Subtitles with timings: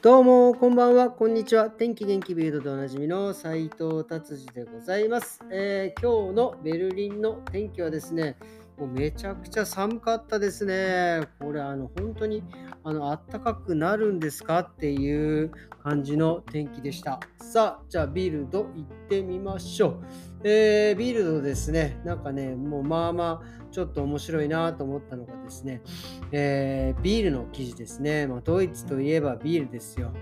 [0.00, 1.70] どうも、こんばんは、こんにちは。
[1.70, 8.36] 天気元気ビルドでおなじみの斉藤達治でございます、えー、今日のベルリンの天気はですね、
[8.78, 11.26] もうめちゃくちゃ寒かったですね。
[11.40, 12.44] これ、あの、本当に、
[12.84, 13.00] あの、
[13.30, 15.50] 暖かくなるんですかっていう
[15.82, 17.18] 感じの天気でした。
[17.40, 20.04] さあ、じゃあ、ビルド行ってみましょう。
[20.44, 25.82] えー、ビルドですね、なんかね、もうまあまあ、ちょっと面白いなと思ったのがですね、
[26.30, 28.28] えー、ビールの記事ですね。
[28.28, 30.12] まあ、ドイツといえばビールですよ。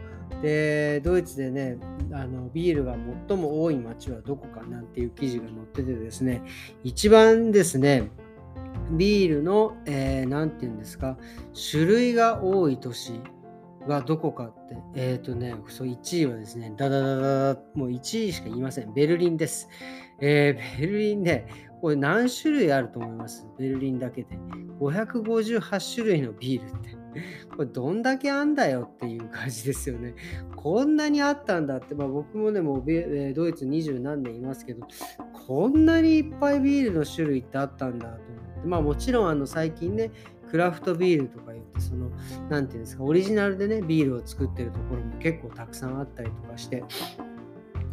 [0.43, 1.79] で、ドイツでね、
[2.13, 2.97] あのビールが
[3.29, 6.43] 最も多い町はどこかなんていう記事が載っててですね、
[6.85, 8.11] 一番ですね、
[8.93, 11.19] ビールの、えー、て言うんですか、
[11.71, 13.21] 種類が多い都市
[13.87, 18.93] はどこかって、えっ、ー、とね、そう1位はですね、ダダダダダ、もう1位しか言いません。
[18.95, 19.69] ベルリンです。
[20.21, 21.47] えー、ベルリンで、
[21.81, 23.47] これ何種類あると思います？
[23.59, 24.39] ベルリンだけで。
[24.81, 26.97] 558種類のビールって。
[27.51, 30.15] これどんだけあんだよっていう感じですよね。
[30.55, 32.85] こんなにあったんだって、まあ、僕もね、もう
[33.35, 34.87] ドイツ二十何年いますけど、
[35.47, 38.21] こんなにいっぱいビールの種類ってあったんだと思
[38.56, 38.67] って。
[38.67, 40.11] まあもちろんあの最近ね、
[40.51, 42.11] クラフトビールとか言って、その、
[42.49, 46.85] なんていうんですか、オリジナルでね、ビールを作ってるところも結構たくさんあったりとかして、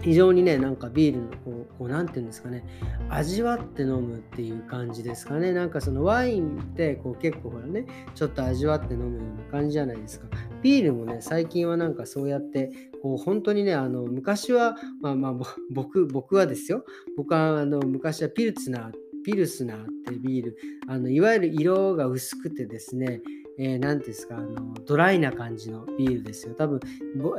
[0.04, 2.66] 非常にね、なんかビールのこう、こうなんていうんですかね、
[3.10, 5.54] 味わって飲むっていう感じですかね。
[5.54, 10.28] なんかそのワインってこう結構ほらね、ちょっと味わって飲むような感じじゃないですか。
[10.62, 15.34] ビールもね、最近はなんかそうやって、こう本当にね、あの昔は、まあまあ
[15.72, 16.84] 僕、僕はですよ、
[17.16, 20.58] 僕はあの昔はピルツナーって、ピルスナーってビール、
[20.88, 23.22] あのいわゆる色が薄くてですね、
[23.58, 26.56] えー、てうんですかあのドライな感じのビールですよ。
[26.56, 26.80] 多分、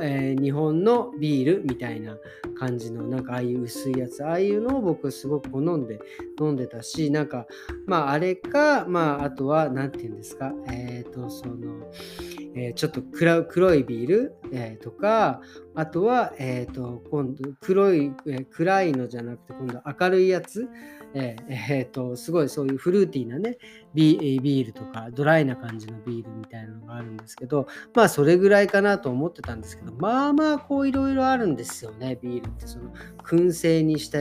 [0.01, 2.15] えー、日本のビールみたいな
[2.57, 5.99] 感じのなんかああいう薄いやつああいうのを僕すごく好んで
[6.39, 7.45] 飲んでたしなんか
[7.85, 11.55] まああれかまああとは何て言うんですかえっ、ー、とその、
[12.55, 15.41] えー、ちょっと黒いビール、えー、とか
[15.75, 20.67] あとはえっ、と今度黒い、え暗いのじゃなくて今度明るいやつ
[21.17, 23.57] えー、えー、とすごいそういうフルーティーなね
[23.93, 32.67] ビビールとかドライな感じのビールみたいなのがあるんですけどまあそれぐらいかなと思ってたんですけどまあまあこういろいろあるんですよねビールって。
[32.67, 32.91] その
[33.25, 34.19] 燻製にした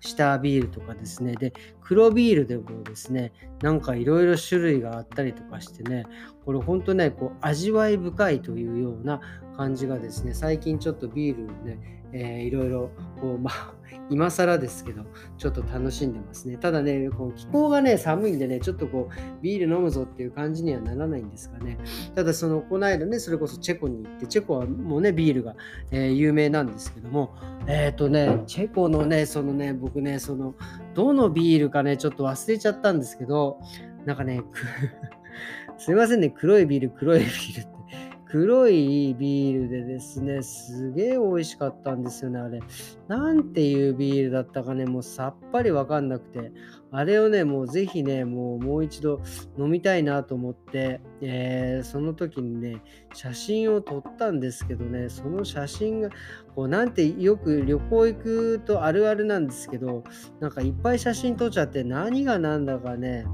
[0.00, 1.34] したビールとかですね。
[1.36, 1.52] で
[1.84, 6.04] 黒ビールでもですねなんかいろいろ種類があったりとかしてね
[6.44, 9.20] これほんとねこう味わい深いというような
[9.56, 12.90] 感じがですね最近ちょっとビールねえー、いろいろ
[13.20, 13.74] こう、まあ、
[14.10, 15.04] 今更ですけど、
[15.38, 16.56] ちょっと楽しんでますね。
[16.56, 21.78] ただね、こう気候がね、寒いんでね、ちょっとこう、ビール飲むぞっていう感じにはならないんですがね。
[22.14, 25.56] ただ、その、この間ね、それこそチェコに行って、チェコはもうね、ビールが、
[25.90, 27.34] えー、有名なんですけども、
[27.66, 30.54] えっ、ー、とね、チェコのね、そのね、僕ね、その、
[30.94, 33.58] どのビールかね、ちょっと忘れちゃったんですけど、
[34.04, 34.42] なんかね、
[35.78, 37.81] すいませんね、黒いビール、黒いビールって。
[38.32, 42.60] 黒いビールでですね、すげえ美味しかったんですよね、あれ。
[43.06, 46.50] なんていうビールだったかね、もうさっぱりわかんなくて、
[46.90, 49.20] あれをね、もうぜひね、もうもう一度
[49.58, 52.80] 飲みたいなと思って、えー、その時にね、
[53.12, 56.08] 写真を撮ったんですけどね、その写真が、
[56.56, 60.04] こうなんてよく旅行行くとあるあるなんですけど、
[60.40, 63.26] なんかいっぱい写真撮っちゃって何が何だかね、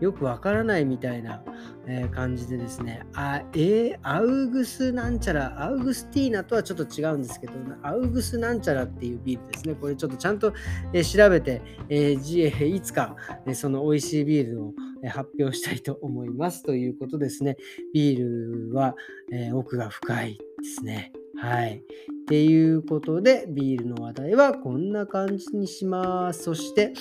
[0.00, 1.42] よくわからないみたいな、
[1.86, 9.74] えー、感じでですね、あえー、アウグスなんちゃら、アウグスティーナとはちょっと違うんですけど、アウグスなんちゃらっていうビールですね。
[9.74, 10.52] これちょっとちゃんと、
[10.92, 13.16] えー、調べて、えー、 いつか、
[13.46, 14.74] ね、その美味しいビールを
[15.08, 16.62] 発表したいと思います。
[16.62, 17.56] ということですね。
[17.92, 18.96] ビールは、
[19.32, 21.12] えー、奥が深いですね。
[21.36, 21.82] はい。
[22.24, 26.44] っていうことで、ビールの話題はこんな感じにします。
[26.44, 26.94] そして、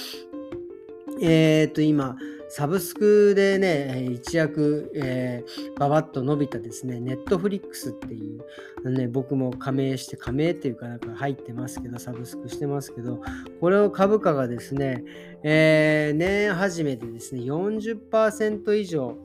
[1.21, 2.17] えっ、と、今、
[2.55, 8.37] サブスクでね、一躍、えー、ババッと伸びたですね、ネットフリックスってい
[8.83, 13.21] う、ね、僕も加盟して、加盟っていうかなんか入ってますけど、サブスクしてますけど、
[13.59, 15.03] これを株価がですね、
[15.41, 19.17] えー、年初めてですね、40%以上、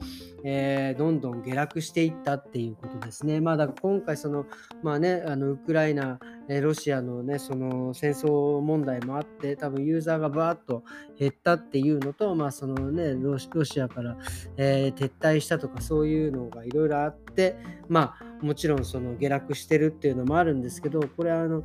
[0.45, 3.41] えー、どんどん下落していったっていうことですね。
[3.41, 4.47] まあ、だから今回その、
[4.83, 6.19] まあね、あのウクライナ、
[6.49, 10.85] えロシアのね、その戦争問題もあって、多分ユーザーがバーッと
[11.19, 14.17] 減ったっていうのと、まあそのね、ロシアから、
[14.57, 17.57] えー、撤退したとかそういうのがいろいろあって、
[17.89, 21.65] まあもちろんその下落してるっていうのもあるんですけど、これあの、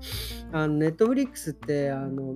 [0.52, 2.34] あのネットフリックスって、あの、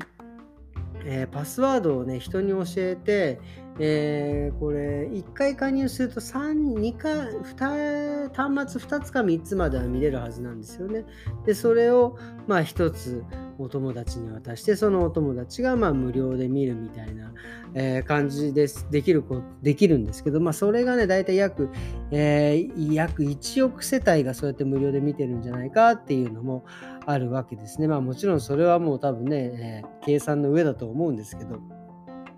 [1.06, 3.40] えー、パスワードをね、人に教えて、
[3.80, 11.06] えー、これ、1回加入すると3、2か、2、端末2つか3つまでは見れるはずなんですよね。
[11.46, 13.24] で、それを、まあ、1つ
[13.60, 17.32] お友達に渡して、そのお友達が、まあ、無料で見るみたいな、
[17.76, 18.88] えー、感じです。
[18.90, 19.24] できる、
[19.62, 21.70] できるんですけど、まあ、それがね、大体約、
[22.10, 26.66] えー、約1億世帯がそうやって無料で見てるんじゃないかっていうのも
[27.06, 27.88] あるわけですね。
[27.88, 31.60] まあ、もちろんそれはもう多分ね、えー、計算の上だと思うんですけど、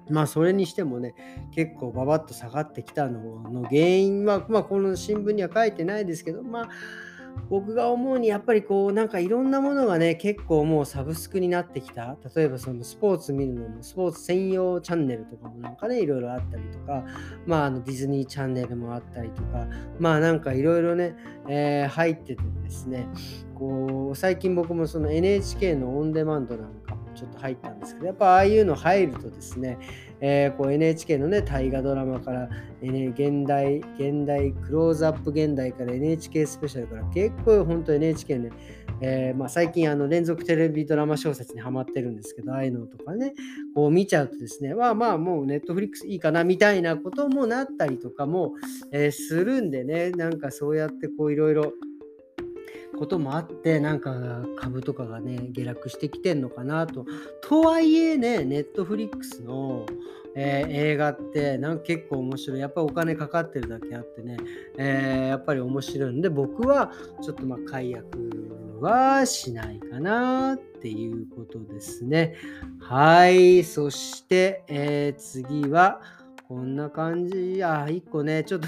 [0.11, 1.13] まあそれにしてもね、
[1.51, 6.69] 結構ババッと下がってきたのの原因は、まあこの新聞には書いてないですけど、まあ
[7.49, 12.17] 僕が思うにやっぱりこうなんかいろんなものがね結構もうサブスクになってきた。
[12.35, 17.03] 例えばそのスポーツ見るのもスポーツ専用チャンネルとかもなんかねいろいろあったりとか
[17.45, 19.67] まああのディズニーチャンネルもあったりとか
[19.99, 21.15] まあなんかいろいろね、
[21.47, 23.07] えー、入っててですね
[23.55, 26.78] こう最近僕もその NHK のオンデマンドなん
[27.19, 29.77] ちょっと入ったんですけど、やっぱああいうの入るとですね、
[30.21, 32.49] えー、こう NHK のね、大河ドラマから、
[32.81, 38.51] ね、現代、現代、クローズアップ現代から NHK スペシャルから結構本当 NHK ね、
[39.01, 43.33] えー、まあ、最近あの連続テレビドラマ小説にハマってるんですけど、ああいうのとかね、
[43.75, 48.53] こう見ちゃうとですね、まあまあもうネットフリックスいいかなみたいなこともなったりとかも、
[48.93, 51.73] えー、するんでね、なんかそうやってこういろいろ
[52.99, 54.13] こともあってなんか
[54.57, 57.05] 株とかがね下落してきてんのかなと。
[57.41, 59.85] とはいえねネットフリックスの、
[60.35, 64.37] えー、映画ってなんか結構面白いやっぱりお金かかってるだけあってね、
[64.77, 66.91] えー、やっぱり面白いんで僕は
[67.21, 72.35] ちょっとまあ解約はしないかなっていうことですね。
[72.81, 76.01] はいそして、えー、次は
[76.49, 78.67] こんな感じあ1個ねちょっと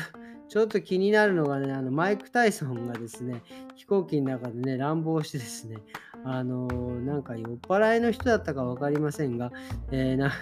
[0.52, 3.42] ちょっと気になるのがね、あのマイク・タイソンがですね、
[3.78, 5.78] 飛行機の中でね、乱暴してですね、
[6.26, 9.54] あのー、なんか酔っ払いの人だったか分かりませんが、
[9.94, 10.36] えー、なんか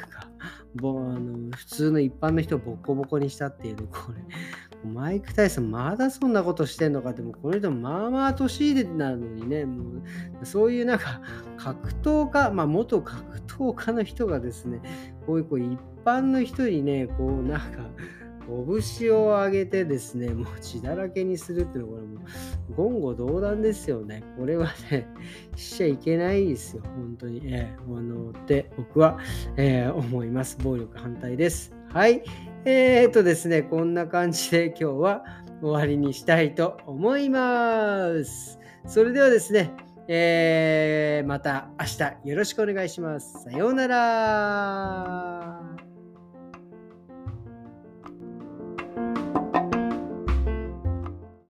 [0.74, 10.02] ぼあの、普通の一般の人をボコボコにしたっていうね、これ、マイク・タイソン、まだそんなことしてんのかって、もこの人まあまあ年でなのにね、も
[10.42, 11.22] うそういうなんか
[11.58, 14.82] 格闘家、まあ元格闘家の人がですね、
[15.28, 17.84] こういうこう一般の人にね、こうなんか、
[18.98, 22.20] 拳を上げてですね、もう血だらけにするっていうのは、これも
[22.70, 24.24] う言語道断ですよね。
[24.38, 25.08] これはね、
[25.56, 27.42] しちゃいけないですよ、本当に。
[27.46, 29.20] えー、あのって僕は、
[29.58, 30.58] えー、思います。
[30.64, 31.74] 暴力反対です。
[31.90, 32.24] はい。
[32.66, 35.24] えー、っとですね、こんな感じで今日は
[35.62, 38.60] 終わりにしたいと思います。
[38.88, 39.72] それではですね、
[40.08, 43.44] えー、また明日よろしくお願いします。
[43.44, 45.69] さようなら。